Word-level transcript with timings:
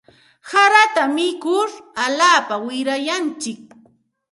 Harata 0.53 1.03
mikur 1.17 1.67
alaapa 2.05 2.55
wirayantsik. 2.65 3.61